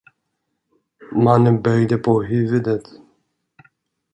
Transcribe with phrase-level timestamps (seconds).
[1.11, 2.83] Mannen böjde på huvudet.